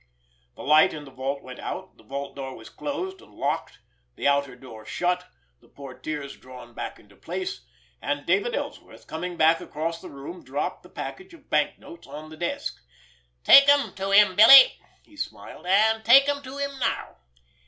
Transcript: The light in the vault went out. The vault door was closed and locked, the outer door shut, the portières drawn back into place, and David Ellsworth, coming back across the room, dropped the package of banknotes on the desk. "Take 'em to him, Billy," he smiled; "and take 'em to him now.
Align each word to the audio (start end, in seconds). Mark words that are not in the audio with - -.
The 0.55 0.63
light 0.63 0.95
in 0.95 1.05
the 1.05 1.11
vault 1.11 1.43
went 1.43 1.59
out. 1.59 1.97
The 1.97 2.03
vault 2.03 2.35
door 2.35 2.55
was 2.57 2.71
closed 2.71 3.21
and 3.21 3.35
locked, 3.35 3.77
the 4.15 4.27
outer 4.27 4.55
door 4.55 4.83
shut, 4.83 5.27
the 5.59 5.69
portières 5.69 6.39
drawn 6.41 6.73
back 6.73 6.97
into 6.97 7.15
place, 7.15 7.61
and 8.01 8.25
David 8.25 8.55
Ellsworth, 8.55 9.05
coming 9.05 9.37
back 9.37 9.61
across 9.61 10.01
the 10.01 10.09
room, 10.09 10.43
dropped 10.43 10.81
the 10.81 10.89
package 10.89 11.35
of 11.35 11.51
banknotes 11.51 12.07
on 12.07 12.31
the 12.31 12.35
desk. 12.37 12.81
"Take 13.43 13.69
'em 13.69 13.93
to 13.93 14.09
him, 14.09 14.35
Billy," 14.35 14.73
he 15.03 15.15
smiled; 15.15 15.67
"and 15.67 16.03
take 16.03 16.27
'em 16.27 16.41
to 16.41 16.57
him 16.57 16.79
now. 16.79 17.17